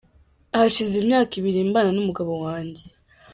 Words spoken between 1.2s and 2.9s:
ibiri mbana n’umugabo wanjye.